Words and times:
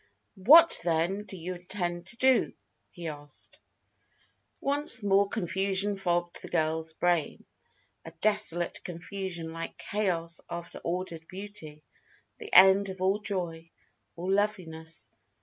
"What, 0.47 0.81
then, 0.83 1.25
do 1.25 1.37
you 1.37 1.53
intend 1.53 2.07
to 2.07 2.17
do?" 2.17 2.53
he 2.89 3.07
asked. 3.07 3.59
Once 4.59 5.03
more 5.03 5.27
confusion 5.29 5.95
fogged 5.95 6.41
the 6.41 6.47
girl's 6.49 6.93
brain, 6.93 7.45
a 8.03 8.09
desolate 8.09 8.83
confusion 8.83 9.53
like 9.53 9.77
chaos 9.77 10.41
after 10.49 10.79
ordered 10.79 11.27
beauty; 11.27 11.83
the 12.39 12.51
end 12.51 12.89
of 12.89 12.99
all 12.99 13.19
joy, 13.19 13.69
all 14.15 14.31
loveliness. 14.31 15.11